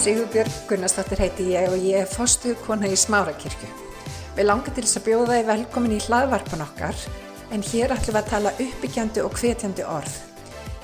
[0.00, 3.66] Sigurbjörg Gunnarsdóttir heiti ég og ég er fostu kona í Smárakirkju.
[4.32, 7.02] Við langar til þess að bjóða þið velkomin í hlaðvarpan okkar
[7.52, 10.14] en hér ætlum við að tala uppbyggjandi og hvetjandi orð.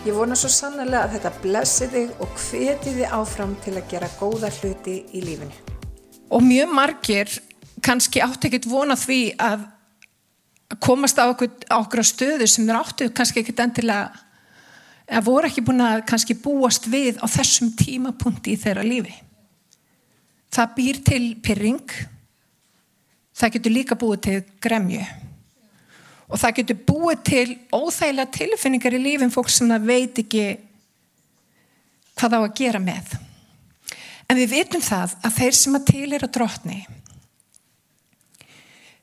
[0.04, 4.12] Ég vona svo sannlega að þetta blessi þig og hveti þið áfram til að gera
[4.18, 5.56] góða hluti í lífinu.
[6.28, 7.32] Og mjög margir
[7.88, 9.64] kannski átti ekkert vona því að
[10.84, 14.25] komast á okkur, á okkur stöðu sem þeir áttu kannski ekkert endilega
[15.06, 19.14] eða voru ekki búin að kannski búast við á þessum tímapunkti í þeirra lífi.
[20.50, 21.94] Það býr til pyrring,
[23.36, 25.04] það getur líka búið til gremju
[26.26, 30.46] og það getur búið til óþægilega tilfinningar í lífin fólk sem það veit ekki
[32.16, 33.12] hvað þá að gera með.
[34.26, 36.80] En við vitum það að þeir sem að til er að drotni,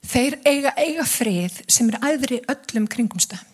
[0.03, 3.52] þeir eiga eiga frið sem er aðri öllum kringumstæðum.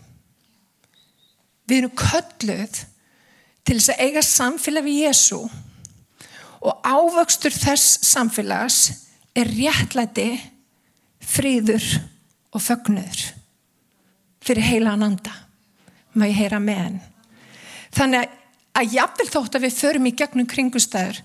[1.70, 2.80] Við erum kölluð
[3.68, 5.44] til þess að eiga samfélag við Jésu
[6.60, 8.80] og ávöxtur þess samfélags
[9.38, 10.32] er réttlæti,
[11.22, 11.86] fríður
[12.56, 13.28] og fögnuður
[14.44, 15.34] fyrir heila ananda.
[16.18, 16.98] Má ég heyra með henn.
[17.94, 18.32] Þannig að,
[18.80, 21.20] að jafnvel þótt að við förum í gegnum kringustæður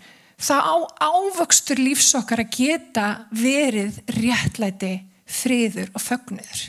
[0.45, 0.77] þá á
[1.09, 6.67] ávöxtur lífsokkar að geta verið réttlæti, fríður og fögnuður.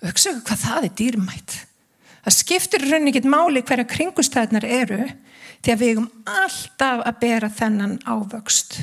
[0.00, 1.56] Og hugsa hvað það er dýrmætt.
[2.20, 5.04] Það skiptir rauninni ekkert máli hverja kringustæðnar eru
[5.60, 8.76] því að við erum alltaf að bera þennan ávöxt.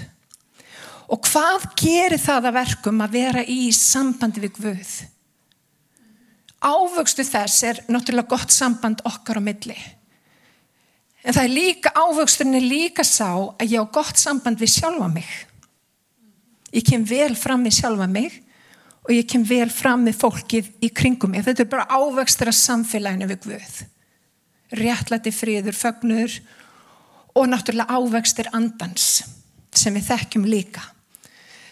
[1.08, 4.96] Og hvað gerir það að verkum að vera í sambandi við Guð?
[6.58, 9.78] Ávöxtu þess er náttúrulega gott samband okkar á milli.
[11.22, 15.10] En það er líka, ávöxturinn er líka sá að ég á gott samband við sjálfa
[15.12, 15.30] mig.
[16.74, 18.42] Ég kem vel fram við sjálfa mig
[19.08, 21.46] og ég kem vel fram með fólkið í kringum mig.
[21.48, 23.78] Þetta er bara ávextra samfélaginu við Guð.
[24.76, 26.36] Réttlæti friður, fögnur
[27.38, 29.24] og náttúrulega ávextir andans
[29.72, 30.84] sem við þekkjum líka.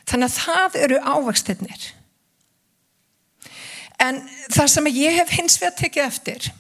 [0.08, 1.86] Þannig að það eru ávextirnir.
[4.00, 4.22] En
[4.54, 6.52] það sem ég hef hins vegar tekið eftir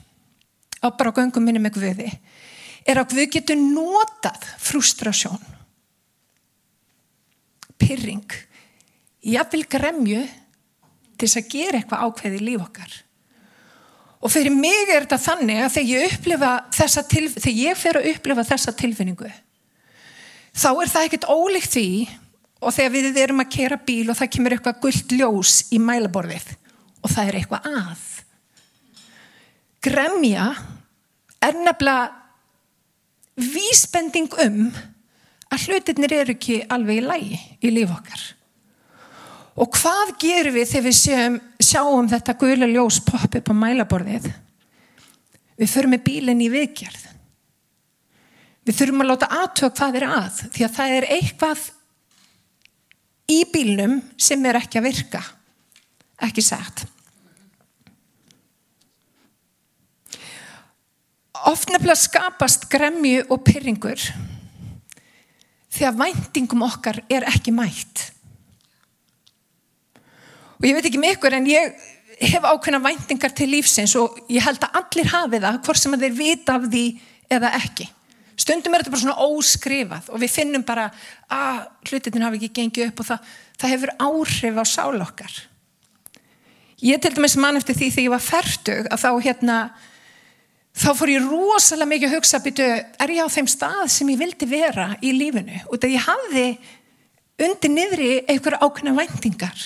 [0.83, 2.11] á bara göngum minni með Guði
[2.85, 5.39] er að Guð getur notað frustrasjón,
[7.81, 8.27] pyrring,
[9.25, 10.23] jafnvel gremju
[11.15, 12.93] til þess að gera eitthvað ákveði í líf okkar.
[14.25, 16.15] Og fyrir mig er þetta þannig að þegar ég,
[17.11, 17.35] tilf...
[17.39, 19.31] þegar ég fer að upplifa þessa tilfinningu
[20.55, 21.89] þá er það ekkert ólíkt því
[22.63, 26.53] og þegar við erum að kera bíl og það kemur eitthvað gullt ljós í mælaborðið
[27.03, 28.05] og það er eitthvað að.
[29.85, 30.47] Gremja
[31.45, 32.05] er nefnilega
[33.35, 34.61] vísbending um
[35.51, 38.23] að hlutirnir eru ekki alveg í lægi í líf okkar.
[39.55, 44.27] Og hvað gerum við þegar við sjáum, sjáum þetta gula ljós poppa upp á mælaborðið?
[45.55, 47.05] Við förum með bílinn í viðgerð.
[48.65, 51.63] Við þurfum að láta aðtöða hvað er að því að það er eitthvað
[53.31, 55.21] í bílnum sem er ekki að virka.
[56.25, 56.83] Ekki sagt.
[61.45, 64.01] Oft nefnilega skapast gremju og pyrringur
[65.75, 68.14] þegar væntingum okkar er ekki mætt
[70.55, 71.75] og ég veit ekki með ykkur en ég
[72.21, 76.05] hef ákveðna væntingar til lífsins og ég held að allir hafi það hvort sem að
[76.05, 76.85] þeir vita af því
[77.35, 77.87] eða ekki.
[78.35, 80.89] Stundum er þetta bara svona óskrifað og við finnum bara
[81.31, 85.35] að hlutin hafi ekki gengið upp og það, það hefur áhrif á sál okkar.
[86.83, 89.59] Ég til dæmis mann eftir því þegar ég var færtug að þá hérna
[90.75, 94.19] þá fór ég rosalega mikið að hugsa býtu, er ég á þeim stað sem ég
[94.19, 95.61] vildi vera í lífinu?
[95.71, 96.45] Og þegar ég hafði
[97.47, 99.63] undir niðri einhverja ákveðna væntingar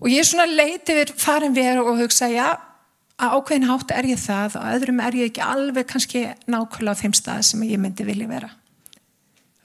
[0.00, 2.54] Og ég er svona leiti við farin við og hugsa, já,
[3.20, 7.00] að ákveðin hátt er ég það og öðrum er ég ekki alveg kannski nákvæmlega á
[7.02, 8.48] þeim stað sem ég myndi vilja vera.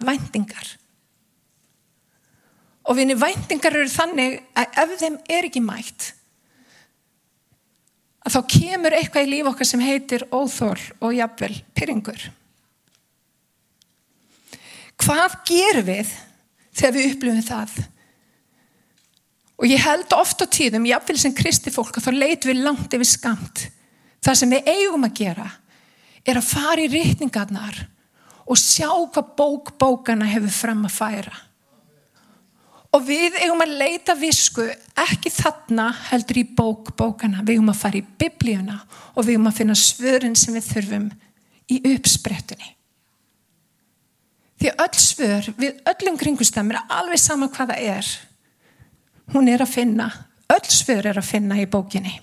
[0.03, 0.73] Væntingar.
[2.85, 6.11] Og vinni, væntingar eru þannig að ef þeim er ekki mætt,
[8.25, 12.29] að þá kemur eitthvað í líf okkar sem heitir óþól og jafnvel pyrringur.
[14.99, 16.13] Hvað gerum við
[16.75, 17.75] þegar við upplifum það?
[19.65, 23.63] Og ég held ofta tíðum, jáfnvel sem kristi fólk, þá leitum við langt yfir skamt.
[24.21, 25.45] Það sem við eigum að gera
[26.21, 27.79] er að fara í rítningarnar
[28.45, 31.33] og sjá hvað bók bókana hefur fram að færa.
[32.93, 34.67] Og við eigum að leita visku
[35.01, 37.41] ekki þarna heldur í bók bókana.
[37.41, 38.77] Við eigum að fara í biblíuna
[39.15, 41.09] og við eigum að finna svörin sem við þurfum
[41.73, 42.69] í uppsprettunni.
[44.61, 48.13] Því öll svör við öllum kringustamir, alveg sama hvaða er,
[49.33, 50.11] hún er að finna,
[50.53, 52.19] öll svör er að finna í bókinni.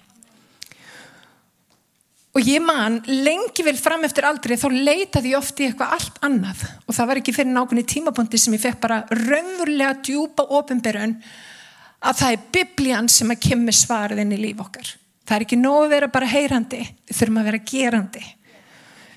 [2.33, 6.21] Og ég man, lengi vel fram eftir aldrei, þá leitaði ég oft í eitthvað allt
[6.25, 6.63] annað.
[6.87, 11.19] Og það var ekki fyrir nákvæmni tímapunkti sem ég fekk bara raunverulega djúpa ofinberun
[12.03, 14.95] að það er biblían sem að kemur svarið inn í líf okkar.
[15.29, 18.25] Það er ekki nóg að vera bara heyrandi, við þurfum að vera gerandi.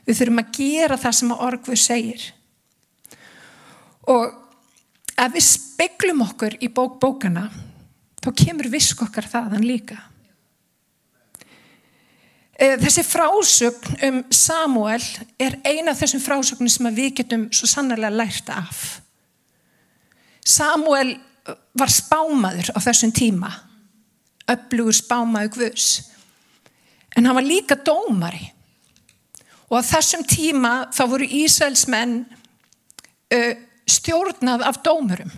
[0.06, 2.26] Við þurfum að gera það sem að orgfuð segir.
[4.12, 4.36] Og
[5.16, 7.48] ef við speglum okkur í bók bókana,
[8.26, 10.00] þá kemur visk okkar þaðan líka.
[12.56, 15.04] Eh, þessi frásögn um Samuel
[15.38, 18.84] er eina af þessum frásögnum sem við getum svo sannarlega lært af.
[20.46, 21.18] Samuel
[21.78, 23.52] var spámaður á þessum tíma,
[24.50, 25.90] öflugur spámaður Guðs,
[27.16, 28.48] en hann var líka dómari.
[29.70, 32.20] Og á þessum tíma þá voru Ísraelsmenn
[33.34, 33.54] uh,
[33.90, 35.34] stjórnað af dómurum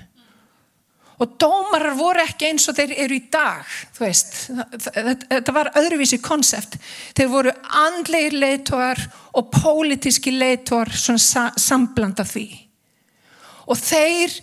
[1.17, 3.65] og dómarar voru ekki eins og þeir eru í dag
[3.97, 6.77] þetta var öðruvísi konsept,
[7.17, 9.01] þeir voru andleir leitóar
[9.37, 12.45] og pólitíski leitóar svona sambland af því.
[13.67, 14.37] Og þeir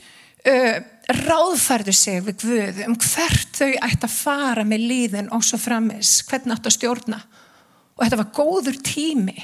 [0.50, 0.76] uh,
[1.24, 6.22] ráðfærðu sig við Guð um hvert þau ætti að fara með líðin og svo framis,
[6.26, 7.20] hvernig ætti að stjórna.
[7.94, 9.38] Og þetta var góður tími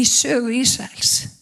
[0.00, 1.39] í sögu Ísæls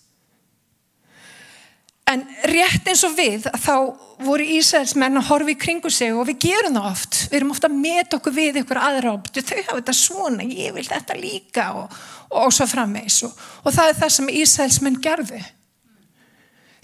[2.09, 3.75] En rétt eins og við þá
[4.25, 7.19] voru Ísæðismenn að horfa í kringu sig og við gerum það oft.
[7.29, 10.73] Við erum ofta að meta okkur við ykkur aðra og þau hafa þetta svona, ég
[10.77, 11.99] vil þetta líka og,
[12.33, 13.21] og svo frammeins.
[13.29, 15.43] Og, og það er það sem Ísæðismenn gerðu.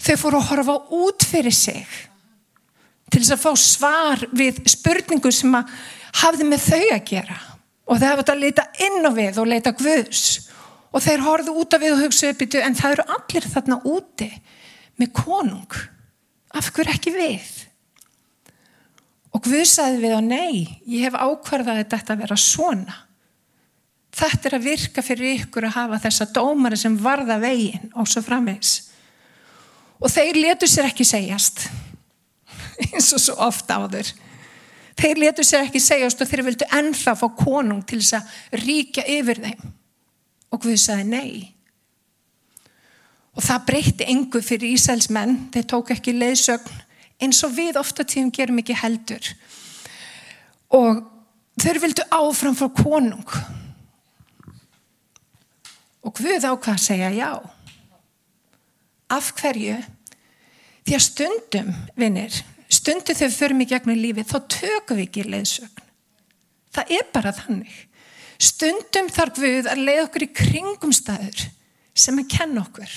[0.05, 1.97] Þau fóru að horfa út fyrir sig
[3.09, 5.71] til þess að fá svar við spurningu sem að
[6.21, 7.37] hafði með þau að gera.
[7.85, 10.25] Og þau hafa þetta að leita inn á við og leita guðs.
[10.93, 14.29] Og þeir horfðu út af við og hugsaðu uppið en það eru allir þarna úti
[15.01, 15.79] með konung?
[16.55, 17.47] Af hver ekki við?
[19.35, 22.99] Og Guð sagði við á nei ég hef ákvarðað þetta að vera svona.
[24.15, 28.23] Þetta er að virka fyrir ykkur að hafa þessa dómari sem varða veginn og svo
[28.23, 28.77] framvegs
[29.99, 31.65] og þeir letu sér ekki segjast
[32.85, 34.11] eins og svo ofta áður.
[34.95, 39.03] Þeir letu sér ekki segjast og þeir vildu ennþá fá konung til þess að ríkja
[39.17, 39.73] yfir þeim.
[40.55, 41.54] Og Guð sagði nei
[43.35, 46.81] Og það breytti engu fyrir Ísæls menn, þeir tók ekki leiðsögn
[47.23, 49.27] eins og við ofta tíum gerum ekki heldur.
[50.75, 51.03] Og
[51.61, 53.35] þeir vildu áfram frá konung.
[56.05, 57.31] Og Guð ákvað að segja já.
[59.11, 59.79] Af hverju?
[60.85, 62.35] Því að stundum, vinnir,
[62.69, 65.83] stundum þau fyrir mig gegnum lífið, þá tökum við ekki leiðsögn.
[66.75, 67.75] Það er bara þannig.
[68.35, 71.45] Stundum þarf Guð að leið okkur í kringumstæður
[71.95, 72.91] sem að kenna okkur.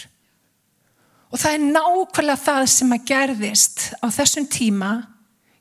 [1.29, 4.93] Og það er nákvæmlega það sem að gerðist á þessum tíma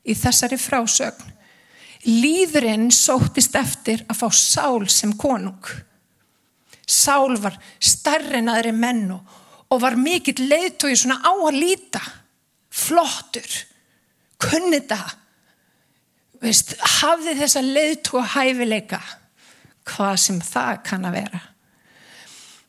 [0.07, 1.33] í þessari frásögn.
[2.07, 5.59] Líðurinn sóttist eftir að fá sál sem konung.
[6.87, 12.03] Sál var starri en aðri menn og var mikill leiðtói svona á að líta.
[12.71, 13.47] Flottur,
[14.39, 15.01] kunnita,
[16.43, 18.99] Veist, hafði þessa leiðtói hæfileika
[19.87, 21.39] hvað sem það kann að vera.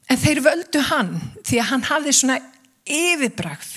[0.08, 1.10] En þeir völdu hann
[1.44, 2.38] því að hann hafði svona
[2.88, 3.74] yfirbræð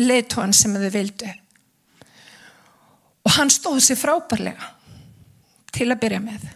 [0.00, 1.30] leitóan sem þau vildu.
[3.22, 4.72] Og hann stóð sér frábærlega
[5.72, 6.46] til að byrja með.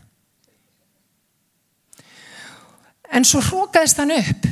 [3.14, 4.48] En svo hrókaðist hann upp.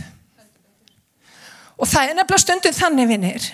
[1.74, 3.50] Og það er nefnilega stundum þannig vinnir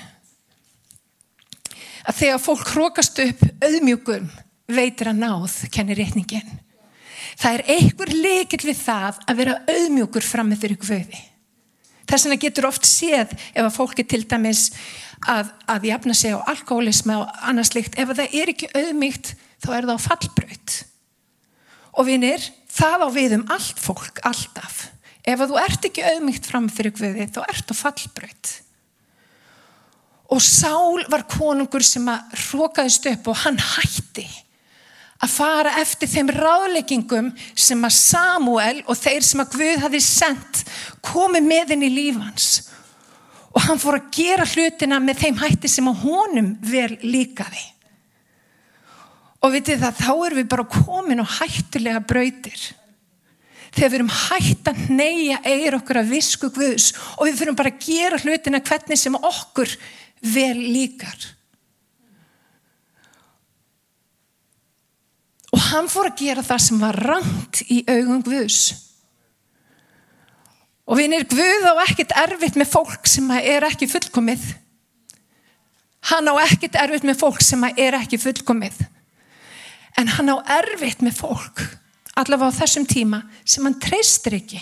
[2.11, 4.29] að þegar fólk hrókast upp auðmjúkum
[4.71, 6.59] veitir að náð kennir rétningin.
[7.41, 11.21] Það er einhver leikil við það að vera auðmjúkur fram með fyrir guði
[12.11, 14.71] Þess vegna getur oft séð ef að fólki til dæmis
[15.31, 19.69] að, að jafna sig á alkoholisma og annars líkt, ef það er ekki auðmygt þá
[19.77, 20.79] er það á fallbraut.
[22.01, 24.89] Og vinir, það á við um allt fólk, alltaf.
[25.23, 28.53] Ef þú ert ekki auðmygt fram fyrir Guði, þá ert á fallbraut.
[30.31, 34.27] Og Sál var konungur sem að hrókaðist upp og hann hætti
[35.21, 40.63] að fara eftir þeim ráðleggingum sem að Samuel og þeir sem að Guð hafi sendt
[41.05, 42.49] komi með í lífans
[43.51, 47.65] og hann fór að gera hlutina með þeim hætti sem að honum vel líkaði.
[49.41, 52.61] Og vitið það þá erum við bara komin og hættulega brautir.
[53.75, 57.73] Þegar við erum hætt að neyja eigir okkur að visku Guðs og við fyrir bara
[57.75, 59.75] að gera hlutina hvernig sem okkur
[60.21, 61.29] vel líkar
[65.51, 68.61] og hann fór að gera það sem var rangt í augum Guðs.
[70.91, 74.43] Og vinir Guð á ekkit erfitt með fólk sem er ekki fullkomið.
[76.11, 78.79] Hann á ekkit erfitt með fólk sem er ekki fullkomið.
[79.99, 81.67] En hann á erfitt með fólk
[82.19, 84.61] allavega á þessum tíma sem hann treystir ekki.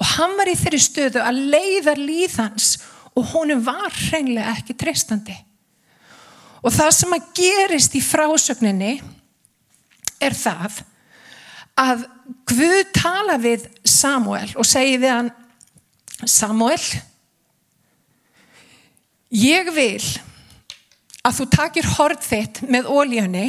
[0.00, 2.74] Og hann var í þeirri stöðu að leiða líðans
[3.16, 5.34] og honum var hreinlega ekki treystandi.
[6.62, 8.92] Og það sem að gerist í frásögninni
[10.22, 10.82] er það
[11.82, 12.04] að
[12.48, 15.30] Guð tala við Samuel og segi við hann
[16.28, 16.80] Samuel
[19.32, 20.02] ég vil
[21.22, 23.46] að þú takir hort þitt með ólíunni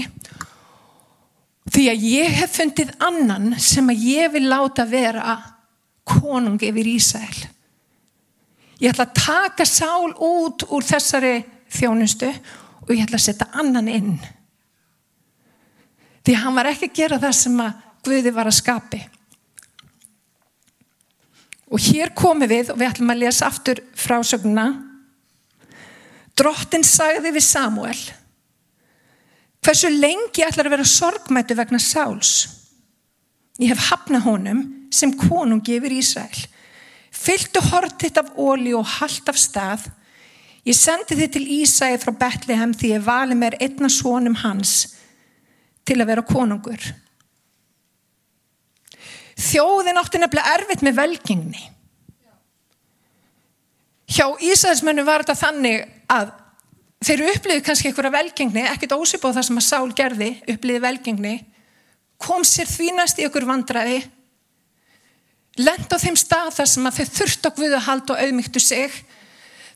[1.74, 5.38] því að ég hef fundið annan sem að ég vil láta vera
[6.08, 7.44] konung yfir Ísæl
[8.82, 11.38] ég ætla að taka sál út úr þessari
[11.74, 14.16] þjónustu og ég ætla að setja annan inn
[16.24, 18.98] því hann var ekki að gera það sem að Guði var að skapi.
[21.72, 24.66] Og hér komum við og við ætlum að lesa aftur frásögnuna
[26.38, 28.02] Drottin sagði við Samuel
[29.64, 32.34] hversu lengi ætlar að vera sorgmættu vegna sáls?
[33.62, 36.42] Ég hef hafnað honum sem konungi yfir Ísrael.
[37.14, 39.86] Fylgtu hortitt af óli og haldt af stað.
[40.68, 44.98] Ég sendi þið til Ísæði frá Betlehem því ég vali mér einna svonum hans
[45.88, 46.90] til að vera konungur.
[49.40, 51.64] Þjóðin átti nefnilega erfitt með velgengni.
[54.14, 56.34] Hjá Ísæðismennu var þetta þannig að
[57.04, 61.34] þeir upplýði kannski einhverja velgengni ekkert ósipóð það sem að Sál gerði upplýði velgengni
[62.22, 63.98] kom sér þvínast í ykkur vandraði
[65.60, 68.64] lend á þeim stað þar sem að þau þurft á Guðu að halda og auðmygtu
[68.64, 68.96] sig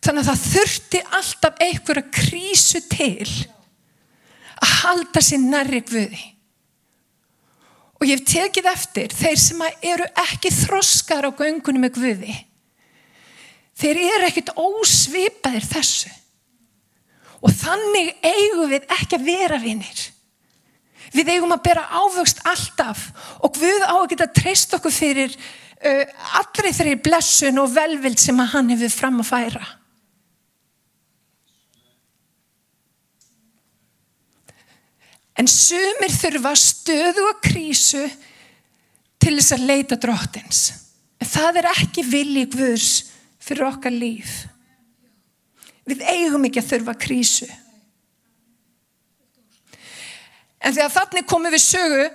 [0.06, 3.30] þannig að það þurfti alltaf einhverja krísu til
[4.88, 6.26] halda sér nærri Guði.
[7.98, 12.36] Og ég hef tekið eftir þeir sem eru ekki þroskar á göngunum með Guði.
[13.78, 16.14] Þeir eru ekkit ósvipaðir þessu.
[17.46, 20.08] Og þannig eigum við ekki að vera vinnir
[21.16, 23.08] við eigum að bera ávöxt alltaf
[23.44, 26.04] og Guð á að geta treyst okkur fyrir uh,
[26.40, 29.68] allri þeirri blessun og velvild sem að hann hefur fram að færa
[35.38, 38.04] En sumir þurfa stöðu og krísu
[39.22, 40.62] til þess að leita dróttins.
[41.22, 42.92] En það er ekki vilji Guðs
[43.42, 44.46] fyrir okkar líf.
[45.88, 47.48] Við eigum ekki að þurfa krísu.
[50.58, 52.08] En þegar þannig komum við sögu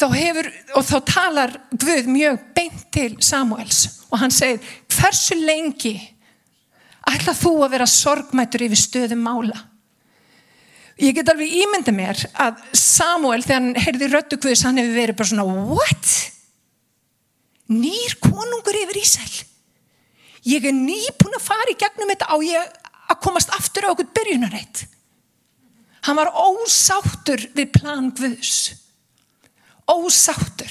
[0.00, 4.60] þá hefur, og þá talar Guð mjög beint til Samuels og hann segir
[4.94, 5.94] hversu lengi
[7.10, 9.58] ætla þú að vera sorgmætur yfir stöðum mála?
[11.00, 15.16] Ég get alveg ímynda mér að Samuel þegar hann heyrði röttu kvöðs hann hefur verið
[15.16, 16.10] bara svona what?
[17.70, 19.46] Nýr konungur yfir Ísæl
[20.50, 22.32] ég er nýbúin að fara í gegnum þetta.
[22.32, 22.78] Á ég
[23.10, 24.86] að komast aftur á okkur byrjunareitt
[26.06, 28.72] hann var ósáttur við plan Guðs.
[29.90, 30.70] Ósáttur.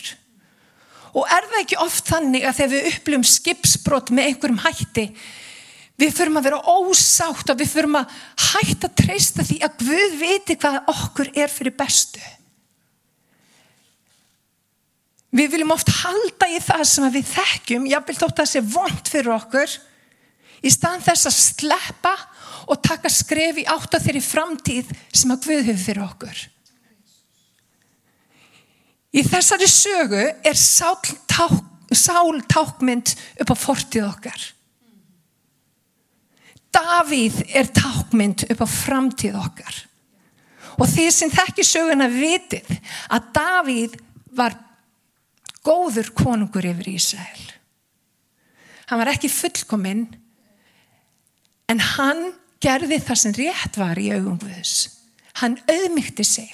[1.14, 5.06] Og er það ekki oft þannig að þegar við upplum skipsbrott með einhverjum hætti
[6.00, 8.12] Við förum að vera ósátt og við förum að
[8.54, 12.22] hætta að treysta því að Guð viti hvað okkur er fyrir bestu.
[15.36, 19.12] Við viljum oft halda í það sem við þekkjum, vil þótt að það sé vond
[19.12, 19.74] fyrir okkur,
[20.66, 22.14] í staðan þess að sleppa
[22.70, 26.40] og taka skref í átt að þeirri framtíð sem að Guð hefur fyrir okkur.
[29.10, 34.42] Í þessari sögu er sál tákmynd upp á fortið okkar.
[36.76, 39.84] Davíð er tákmynd upp á framtíð okkar.
[40.80, 42.70] Og því sem þekki söguna vitið
[43.12, 43.96] að Davíð
[44.38, 44.56] var
[45.66, 47.50] góður konungur yfir Ísæl
[48.90, 50.08] hann var ekki fullkominn
[51.70, 52.32] en hann
[52.64, 54.90] gerði það sem rétt var í augum Guðs.
[55.40, 56.50] Hann auðmygti sig.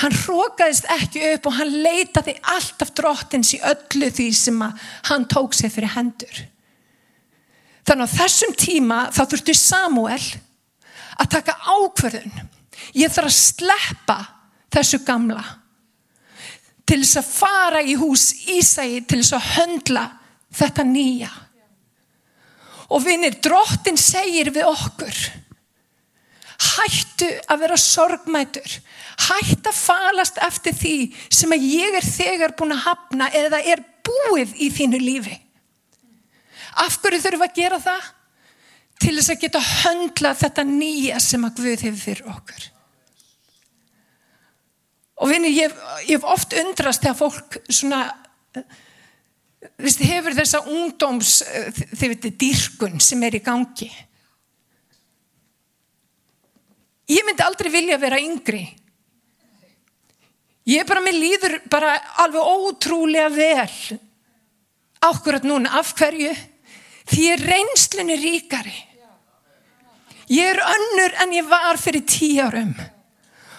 [0.00, 4.64] Hann rókaðist ekki upp og hann leitaði alltaf drottins í öllu því sem
[5.10, 6.40] hann tók sig fyrir hendur
[7.82, 10.22] Þannig að þessum tíma þá þurftu Samuel
[11.18, 12.36] að taka ákverðun.
[12.98, 14.18] Ég þarf að sleppa
[14.72, 15.42] þessu gamla
[16.88, 20.02] til þess að fara í hús Ísæi til þess að höndla
[20.52, 21.30] þetta nýja.
[22.92, 25.20] Og vinir, drottin segir við okkur,
[26.76, 28.74] hættu að vera sorgmætur,
[29.30, 30.96] hættu að falast eftir því
[31.32, 35.38] sem að ég er þegar búin að hafna eða er búið í þínu lífi.
[36.80, 38.10] Af hverju þurfum að gera það?
[39.02, 42.68] Til þess að geta höndla þetta nýja sem að Guð hefur fyrir okkur.
[45.22, 45.74] Og vinni, ég,
[46.08, 48.00] hef oft undrast þegar fólk svona,
[49.78, 51.34] viðst, hefur þessa ungdóms,
[51.92, 53.90] þið veitir, dýrkun sem er í gangi.
[57.12, 58.64] Ég myndi aldrei vilja vera yngri.
[60.70, 63.98] Ég bara, mér líður bara alveg ótrúlega vel
[65.02, 66.30] ákvörðat núna, af hverju?
[67.10, 68.78] Því ég er reynslunni ríkari.
[70.32, 72.72] Ég er önnur en ég var fyrir tíu árum.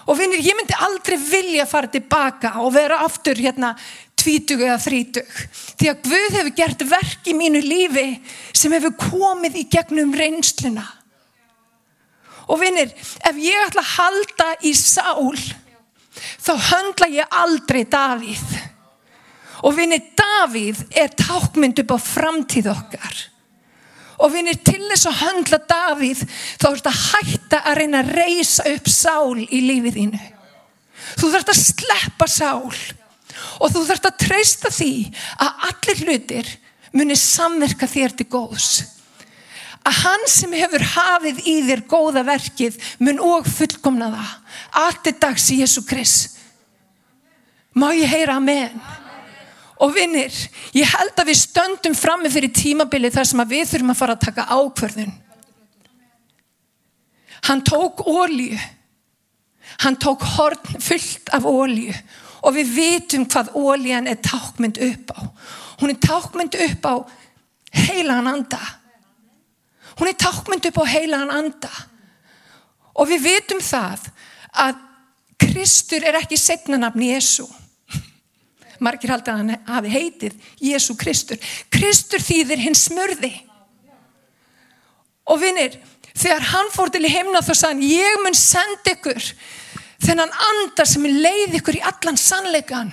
[0.07, 3.71] Og vinnir, ég myndi aldrei vilja fara tilbaka og vera aftur hérna
[4.19, 5.37] tvítug eða þrítug.
[5.79, 8.07] Því að Guð hefur gert verk í mínu lífi
[8.55, 10.85] sem hefur komið í gegnum reynsluna.
[12.51, 12.91] Og vinnir,
[13.23, 15.37] ef ég ætla að halda í sál,
[16.43, 18.57] þá höndla ég aldrei Davíð.
[19.63, 23.21] Og vinnir, Davíð er tákmynd upp á framtíð okkar.
[24.23, 26.23] Og vinnir, til þess að höndla Davíð,
[26.61, 30.21] þá er þetta hætta að reyna að reysa upp sál í lífið þínu.
[31.19, 32.71] Þú þarfst að sleppa sál.
[33.59, 34.93] Og þú þarfst að treysta því
[35.43, 36.51] að allir hlutir
[36.93, 38.71] muni samverka þér til góðs.
[39.83, 44.33] Að hann sem hefur hafið í þér góða verkið mun og fullkomna það.
[44.85, 46.37] Allt er dags í Jésu Krist.
[47.75, 48.77] Má ég heyra amen
[49.83, 50.33] og vinnir
[50.75, 54.25] ég held að við stöndum frammi fyrir tímabili þar sem við þurfum að fara að
[54.27, 55.13] taka ákverðun
[57.49, 58.59] hann tók ólíu
[59.83, 61.95] hann tók horn fullt af ólíu
[62.43, 65.19] og við vitum hvað ólían er tákmynd upp á.
[65.79, 66.95] Hún er tákmynd upp á
[67.87, 68.59] heilagan anda.
[69.99, 71.71] Hún er tákmynd upp á heilagan anda.
[72.99, 74.09] Og við vitum það
[74.51, 74.81] að
[75.39, 77.47] Kristur er ekki setnanabn Jésu.
[78.79, 81.39] Margir haldi að hann hafi heitið Jésu Kristur.
[81.73, 83.33] Kristur þýðir hinn smörði.
[85.29, 85.77] Og vinnir,
[86.17, 89.21] þegar hann fór til í heimna þá sann, ég mun senda ykkur
[90.03, 92.91] þennan anda sem er leið ykkur í allan sannleikan.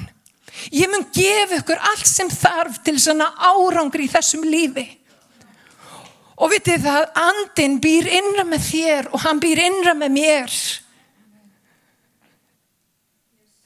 [0.75, 4.87] Ég mun gefa ykkur allt sem þarf til svona árangri í þessum lífi.
[6.41, 10.55] Og vitið það, andin býr innra með þér og hann býr innra með mér.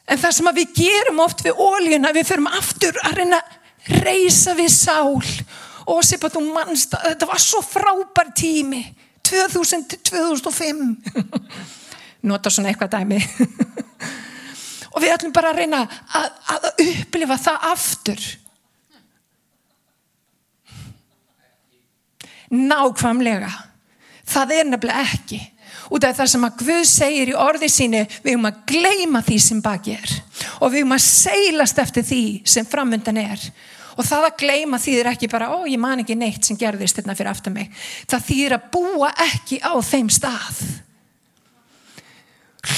[0.05, 4.55] En það sem við gerum oft við óljuna, við förum aftur að reyna að reysa
[4.59, 5.23] við sál.
[5.89, 8.83] Og sér bara þú mannst þetta var svo frábær tími,
[9.25, 10.85] 2000-2005.
[12.29, 13.21] Nota svona eitthvað dæmi.
[14.95, 18.25] og við ætlum bara að reyna að, að upplifa það aftur.
[22.55, 23.51] nákvæmlega
[24.29, 25.41] það er nefnilega ekki
[25.91, 29.39] út af það sem að Guð segir í orði síni við erum að gleima því
[29.43, 30.17] sem baki er.
[30.61, 33.47] Og við erum að seilast eftir því sem framöndan er.
[33.95, 37.15] Og það að gleima þýðir ekki bara ó ég man ekki neitt sem gerðist hérna
[37.15, 37.71] fyrir aftur mig.
[38.11, 40.63] Það þýðir að búa ekki á þeim stað.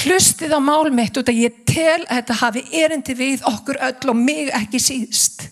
[0.03, 4.19] Hlustið á málmitt út af ég tel að þetta hafi erindi við okkur öll og
[4.19, 5.47] mig ekki síðst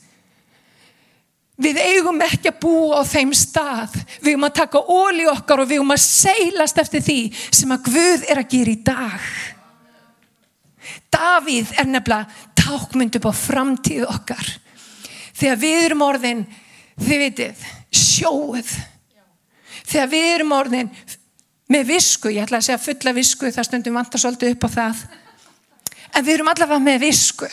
[1.55, 3.93] Við eigum ekki að búa á þeim stað.
[4.19, 7.85] Við eigum að taka óli okkar og við eigum að seilast eftir því sem að
[7.87, 9.29] Guð er að gera í dag.
[11.15, 12.27] Davíð er nefnilega
[12.59, 14.49] tákmynd upp á framtíð okkar.
[15.35, 16.43] Þegar við erum orðin,
[16.99, 18.73] þið vitið, sjóð.
[19.85, 20.91] Þegar við erum orðin
[21.71, 25.05] með visku, ég ætla að segja fulla visku, það stundum vantar svolítið upp á það.
[26.15, 27.47] En við erum allavega með visku.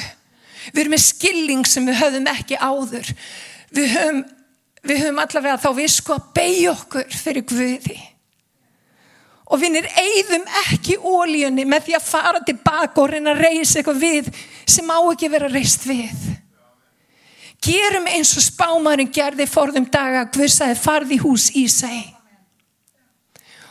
[0.73, 3.15] Við erum með skilling sem við höfum ekki áður
[3.77, 4.23] við höfum,
[4.83, 7.99] við höfum allavega þá við sko að beigja okkur fyrir Guði.
[9.53, 14.01] Og við erum ekki ólíunni með því að fara tilbaka og reyna að reysa eitthvað
[14.01, 14.31] við
[14.65, 16.25] sem á ekki vera reist við.
[17.63, 22.11] Gerum eins og spámarin gerði forðum daga Guð sagði farði hús í seg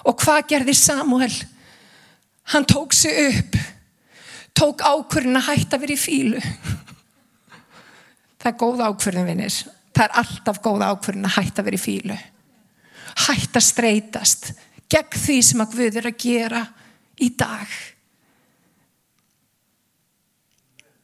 [0.08, 1.34] og hvað gerði Samuel
[2.54, 3.58] hann tók sig upp
[4.58, 6.42] tók ákvörðin að hætta verið í fílu
[8.42, 9.60] það er góð ákvörðin vinnir
[10.02, 12.20] það er alltaf góð ákvörðin að hætta í fílu
[13.28, 14.52] hætta streytast
[14.92, 16.62] gegn því sem að Guð er að gera
[17.22, 17.74] í dag.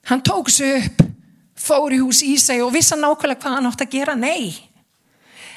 [0.07, 1.03] Hann tók sér upp
[1.57, 4.15] fór í hús í sig og vissi nákvæmlega hvað hann átt að gera.
[4.15, 4.55] Nei.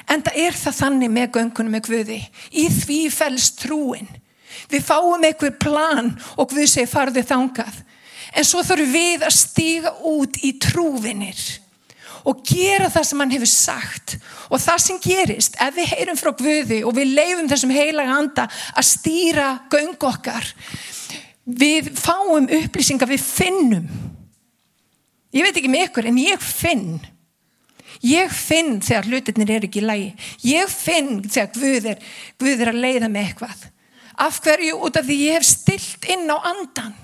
[0.09, 2.19] En það er það þannig með göngunum með Guði.
[2.51, 4.09] Í því fælst trúin.
[4.71, 7.83] Við fáum einhver plan og Guð segir farðu þangað.
[8.35, 11.39] En svo þurfum við að stíga út í trúvinir
[12.27, 14.15] og gera það sem hann hefur sagt.
[14.51, 18.47] Og það sem gerist ef við heyrum frá Guði og við leifum þessum heilaga anda
[18.75, 20.51] að stýra göngu okkar
[21.45, 23.87] við fáum upplýsingar við finnum.
[25.31, 26.99] Ég veit ekki með ykkur en ég finn.
[28.05, 30.07] Ég finn þegar hlutinir er ekki í lægi
[30.49, 31.99] ég finn þegar Guð er,
[32.41, 33.67] Guð er að leiða með eitthvað.
[34.21, 34.79] Af hverju?
[34.85, 36.95] Út af því ég hef stilt inn á andan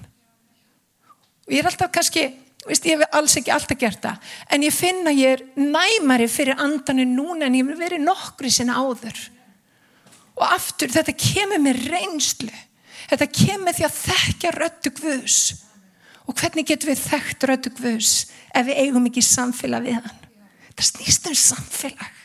[1.47, 2.25] og ég er alltaf kannski
[2.67, 6.59] Vist, ég hef alls ekki alltaf gert það en ég finna ég er næmari fyrir
[6.59, 9.21] andanu núna en ég hef verið nokkru sinna áður
[10.37, 12.51] og aftur þetta kemur með reynslu
[13.07, 15.39] þetta kemur því að þekkja röttu Guðs
[16.27, 18.13] Og hvernig getum við þekkt rödu Guðs
[18.51, 20.23] ef við eigum ekki samfélag við hann?
[20.75, 22.23] Það snýst um samfélag.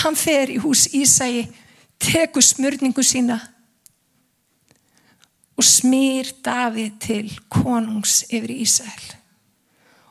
[0.00, 1.46] Hann fer í hús Ísægi,
[2.02, 3.38] tekur smörningu sína
[5.60, 9.02] og smýr Davíð til konungs yfir Ísæl.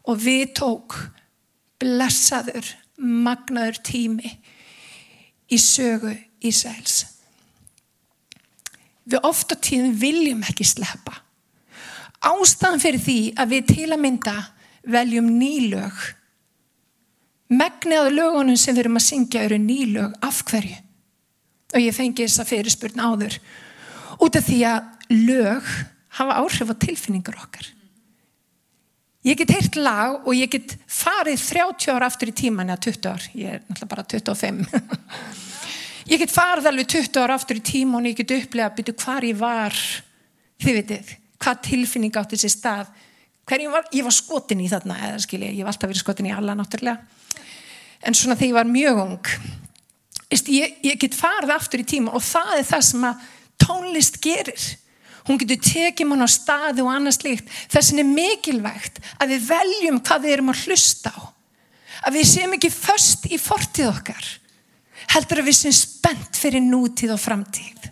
[0.05, 0.93] Og við tók
[1.81, 2.67] blessaður,
[3.01, 4.29] magnaður tími
[5.49, 6.11] í sögu
[6.45, 6.99] Ísæls.
[9.09, 11.17] Við ofta tíðum viljum ekki sleppa.
[12.29, 14.35] Ástæðan fyrir því að við til að mynda
[14.85, 15.97] veljum nýlög.
[17.49, 20.77] Megniðað lögunum sem við erum að syngja eru nýlög af hverju.
[21.73, 23.41] Og ég fengi þessa fyrirspurn áður.
[24.21, 25.65] Út af því að lög
[26.19, 27.67] hafa áhrif á tilfinningar okkar.
[29.27, 33.09] Ég get heyrt lag og ég get farið 30 ára aftur í tíman eða 20
[33.11, 33.25] ár.
[33.35, 34.67] Ég er náttúrulega bara 25.
[36.09, 38.95] Ég get farið alveg 20 ára aftur í tíma og ég get upplega að byrja
[39.03, 39.75] hvar ég var,
[40.57, 42.89] þið vitið, hvað tilfinning átti sér stað.
[43.45, 46.29] Hver ég var, ég var skotin í þarna, eða skilji, ég var alltaf verið skotin
[46.31, 46.97] í alla náttúrulega.
[48.01, 49.31] En svona þegar ég var mjög ung,
[50.33, 53.29] ég, ég get farið aftur í tíma og það er það sem að
[53.61, 54.67] tónlist gerir.
[55.29, 57.47] Hún getur tekið mann á staði og annars líkt.
[57.69, 61.21] Þess vegna er mikilvægt að við veljum hvað við erum að hlusta á.
[62.09, 64.29] Að við séum ekki först í fortið okkar
[65.13, 67.89] heldur að við sem spennt fyrir nútíð og framtíð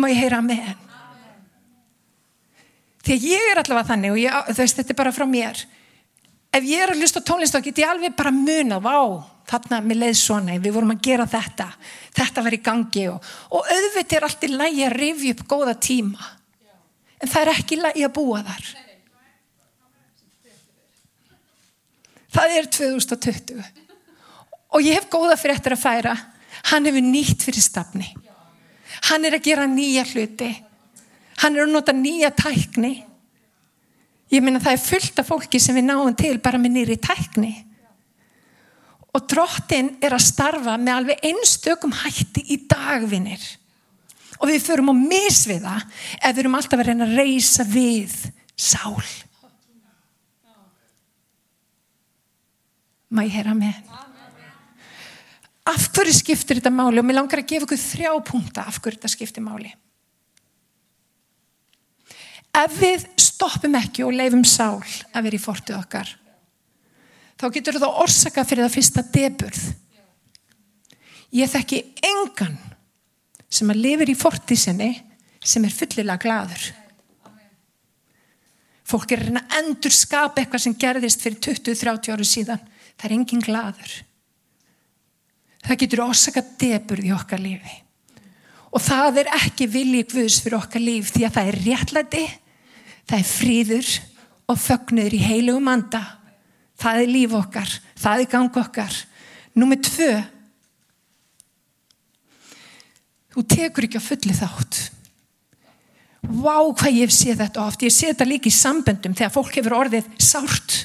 [0.00, 0.80] má ég heyra með henn
[3.04, 5.60] þegar ég er allavega þannig og ég, veist, þetta er bara frá mér
[6.54, 8.96] ef ég er að hlusta tónlist þá get ég alveg bara muna vá,
[9.48, 11.68] þarna með leið svona við vorum að gera þetta,
[12.16, 15.76] þetta var í gangi og, og auðvitað er allt í lægi að rifja upp góða
[15.88, 16.32] tíma.
[17.20, 18.70] En það er ekki lægi að búa þar.
[22.34, 23.64] Það er 2020
[24.74, 26.14] og ég hef góða fyrir eftir að færa.
[26.70, 28.08] Hann hefur nýtt fyrir stafni.
[29.10, 30.48] Hann er að gera nýja hluti.
[31.42, 32.94] Hann er að nota nýja tækni.
[34.32, 37.52] Ég minna það er fullt af fólki sem við náum til bara með nýri tækni
[39.14, 43.44] og drottin er að starfa með alveg einstökum hætti í dagvinnir
[44.40, 45.74] og við förum á misviða
[46.18, 48.16] ef við erum alltaf að reyna að reysa við
[48.58, 49.04] sál.
[53.14, 53.78] Má ég heyra með?
[55.70, 56.98] Af hverju skiptir þetta máli?
[57.00, 59.70] Og mér langar að gefa ykkur þrjá punta af hverju þetta skiptir máli.
[62.54, 64.82] Ef við stoppum ekki og leifum sál
[65.14, 66.12] að vera í fortið okkar
[67.44, 69.64] þá getur það orsaka fyrir það fyrsta deburð
[71.34, 72.56] ég þekki engan
[73.52, 74.90] sem að lifir í fortið sinni
[75.44, 76.64] sem er fullilega gladur
[78.88, 82.60] fólk er að endur skapa eitthvað sem gerðist fyrir 20-30 áru síðan.
[82.94, 83.94] Það er engin gladur
[85.64, 87.78] það getur orsaka deburð í okkar lífi.
[88.74, 92.24] Og það er ekki viljið Guðs fyrir okkar líf því að það er réttlæti
[93.08, 93.92] það er fríður
[94.52, 96.02] og fögnur í heilugum anda
[96.80, 98.96] það er líf okkar, það er gang okkar.
[99.54, 100.12] Númið tvö.
[103.34, 104.80] Þú tekur ekki á fulli þátt.
[106.24, 107.82] Vá hvað ég séð þetta oft.
[107.84, 110.78] Ég sé þetta líka í samböndum þegar fólk hefur orðið sárt.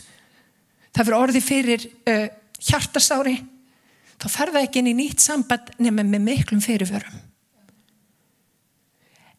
[0.91, 2.27] Það hefur orðið fyrir uh,
[2.59, 3.37] hjartasári.
[4.19, 7.21] Þá ferða ekki inn í nýtt samband nema með miklum fyrirförum.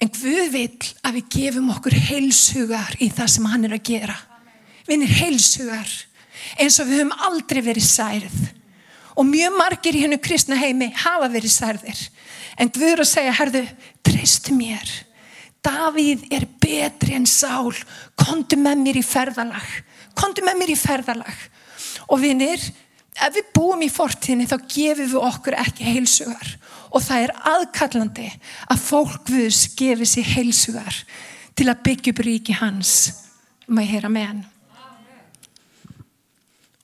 [0.01, 0.69] En Guð vil
[1.05, 4.17] að við gefum okkur heilsugar í það sem hann er að gera.
[4.87, 5.91] Við erum heilsugar
[6.61, 8.41] eins og við höfum aldrei verið særið.
[9.19, 12.03] Og mjög margir í hennu kristna heimi hafa verið særðir.
[12.61, 13.65] En Guð er að segja, herðu,
[14.07, 14.93] treystu mér.
[15.65, 17.75] Davíð er betri en sál.
[18.19, 19.73] Kondu með mér í ferðalag.
[20.17, 21.43] Kondu með mér í ferðalag.
[22.11, 22.63] Og vinir,
[23.21, 26.55] ef við búum í fortíðinni þá gefum við okkur ekki heilsugar
[26.91, 28.29] og það er aðkallandi
[28.71, 31.01] að fólk viðs gefið sér heilsugar
[31.59, 32.95] til að byggja upp ríki hans
[33.67, 34.43] maður heyra með hann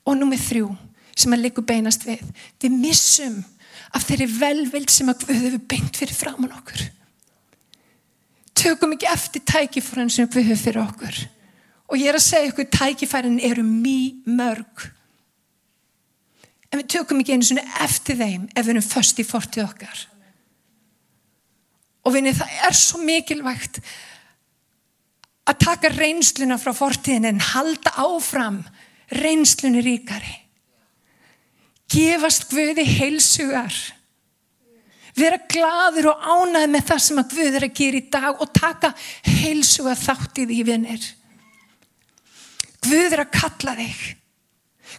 [0.06, 0.72] og nummið þrjú
[1.16, 2.24] sem að líka beinast við
[2.62, 3.38] við missum
[3.94, 6.82] af þeirri velvild sem að við höfum beint fyrir framann okkur.
[8.56, 11.22] Tökum ekki eftir tækifærin sem við höfum fyrir okkur.
[11.86, 14.88] Og ég er að segja okkur tækifærin eru mjög mörg.
[16.72, 20.02] En við tökum ekki einu svona eftir þeim ef við erum först í fortið okkar.
[22.06, 23.80] Og vinni það er svo mikilvægt
[25.46, 28.60] að taka reynsluna frá fortíðin en halda áfram
[29.12, 30.34] reynslunni ríkari
[31.92, 33.76] gefast Guði heilsugar
[35.16, 38.52] vera gladur og ánað með það sem að Guð er að gera í dag og
[38.52, 38.92] taka
[39.24, 41.10] heilsuga þátt í því vinnir
[42.86, 44.06] Guð er að kalla þig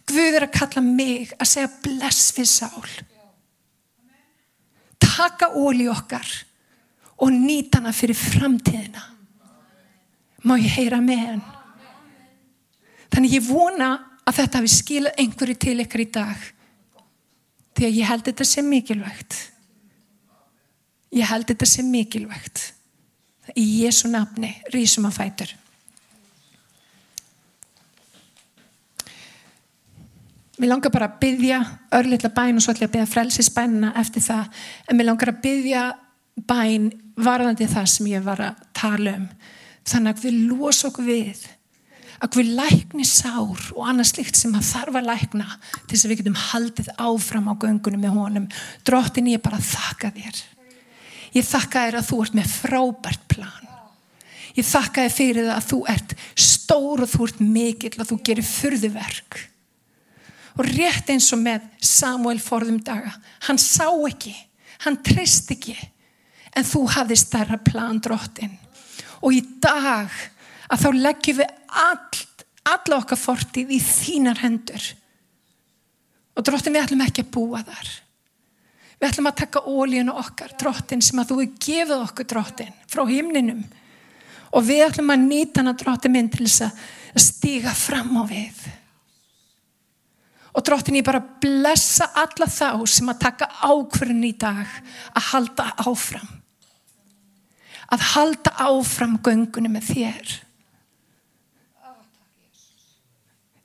[0.08, 2.89] Guð er að kalla mig að segja bless við sál.
[5.02, 6.28] Taka óli okkar
[7.17, 9.04] og nýta hana fyrir framtíðina.
[10.48, 11.46] Má ég heyra með hann?
[13.13, 13.91] Þannig ég vona
[14.28, 16.48] að þetta hafi skilað einhverju til ykkur í dag.
[17.78, 19.38] Því að ég held þetta sem mikilvægt.
[21.15, 22.65] Ég held þetta sem mikilvægt.
[23.56, 25.54] Í Jésu nafni, rísum að fætur.
[30.58, 31.60] Mér langar bara að byggja
[31.93, 34.48] örlittla bæn og svo ætla ég að byggja frelsisbænina eftir það.
[34.89, 35.84] En mér langar að byggja
[36.50, 39.28] bæn varðandi það sem ég var að tala um.
[39.88, 41.46] Þannig að við losa okkur við.
[42.17, 46.12] Að við lækni sár og annað slikt sem að þarf að lækna til þess að
[46.12, 48.47] við getum haldið áfram á göngunum með honum.
[48.88, 50.39] Drottin ég bara þakka þér.
[51.38, 53.69] Ég þakka þér að þú ert með frábært plan.
[54.58, 58.19] Ég þakka þér fyrir það að þú ert stór og þú ert mikill og þú
[58.25, 59.43] gerir fyrðuverk
[60.58, 63.13] og rétt eins og með Samuel forðum daga
[63.47, 64.34] hann sá ekki,
[64.86, 65.75] hann treyst ekki
[66.58, 68.58] en þú hafði starra plan drottin
[69.21, 70.13] og í dag
[70.67, 71.53] að þá leggjum við
[71.84, 72.21] all,
[72.73, 74.89] alla okkar fortið í þínar hendur
[76.38, 77.91] og drottin við ætlum ekki að búa þar
[78.97, 83.06] við ætlum að taka ólíun okkar drottin sem að þú er gefið okkur drottin frá
[83.10, 83.63] himninum
[84.51, 88.67] og við ætlum að nýta hana drottin minn til þess að stíga fram á við
[90.58, 94.65] Og drottin ég bara blessa alla þá sem að taka ákverðin í dag
[95.13, 96.32] að halda áfram.
[97.93, 100.32] Að halda áfram göngunni með þér.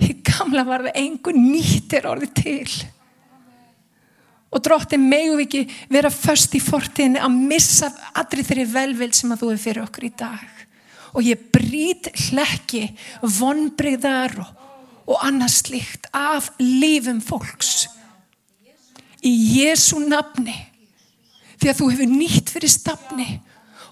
[0.03, 2.73] Í gamla var það einhver nýttir orði til.
[4.53, 5.63] Og drottin megum við ekki
[5.93, 10.09] vera först í fortinni að missa allri þeirri velvild sem að þú er fyrir okkur
[10.09, 10.59] í dag.
[11.17, 12.87] Og ég brít hlekki
[13.23, 14.59] vonbreyðar og
[15.09, 17.89] og annað slikt af lífum fólks.
[19.23, 20.55] Í Jésu nafni.
[21.61, 23.29] Því að þú hefur nýtt fyrir stafni.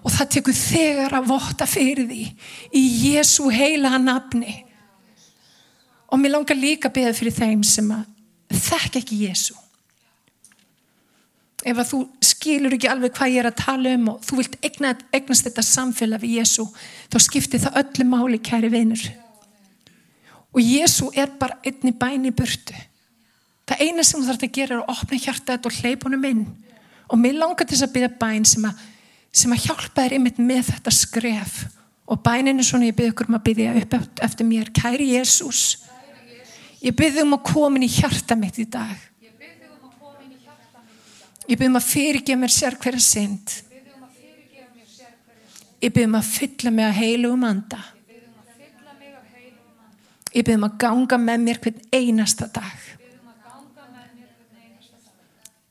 [0.01, 2.25] Og það tekur þegar að votta fyrir því.
[2.75, 4.63] Í Jésu heila nafni
[6.11, 8.07] og mér langar líka að beða fyrir þeim sem að
[8.51, 9.55] þekk ekki Jésu
[11.61, 14.55] ef að þú skilur ekki alveg hvað ég er að tala um og þú vilt
[14.65, 16.65] eignast þetta samfélag við Jésu
[17.11, 19.03] þá skiptir það öllu máli kæri vinur.
[20.51, 22.75] Og Jésu er bara einni bæni burtu.
[23.69, 26.41] Það eina sem þú þarf að gera er að opna hjartaðið og hleypa honum inn.
[27.11, 28.81] Og mér langar til þess að byggja bæn sem að,
[29.31, 31.61] sem að hjálpa þér einmitt með þetta skref.
[32.11, 33.95] Og bæninu svona ég byggja okkur um að byggja upp
[34.27, 34.73] eftir mér.
[34.75, 35.61] Kæri Jésús
[36.81, 39.33] ég byggja um að koma í hjarta mitt í dag ég
[41.57, 43.57] byggja um að fyrirgeða mér sér hverja synd
[45.81, 47.81] ég byggja um að fylla mig að heilu um anda
[50.31, 52.83] Ég byrðum að ganga með mér hvern einasta dag.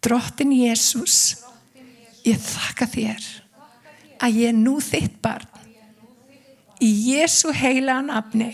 [0.04, 1.40] Drottin Jésús,
[2.24, 3.28] ég þakka þér
[4.20, 5.48] að ég er nú þitt barn.
[6.80, 8.52] Í Jésu heila nafni.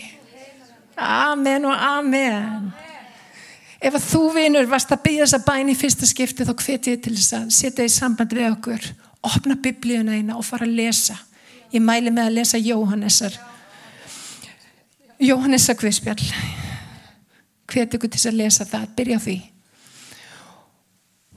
[0.97, 2.71] Amen og amen.
[3.77, 7.03] Ef að þú vinur varst að byggja þessa bæn í fyrsta skipti þá hveti ég
[7.05, 8.87] til þess að setja í samband við okkur,
[9.29, 11.19] opna biblíuna eina og fara að lesa.
[11.69, 13.37] Ég mæli með að lesa Jóhannessar
[15.17, 16.21] Jóhannesa Guðspjall
[17.67, 19.37] hvet ykkur til að lesa það byrja því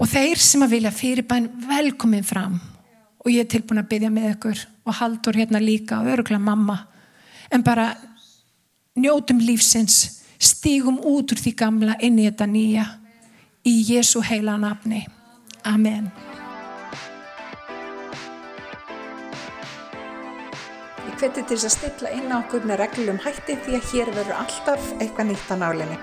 [0.01, 4.29] og þeir sem að vilja fyrirbæn velkomin fram og ég er tilbúin að byggja með
[4.35, 6.77] ykkur og haldur hérna líka og örugla mamma
[7.51, 7.89] en bara
[9.01, 12.87] njótum lífsins stígum út úr því gamla inn í þetta nýja
[13.67, 15.05] í Jésu heila nafni
[15.69, 16.09] Amen
[21.21, 24.41] hveti til þess að stilla inn á okkur með reglum hætti því að hér verður
[24.41, 26.01] alltaf eitthvað nýtt á nálinni.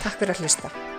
[0.00, 0.93] Takk fyrir að hlusta.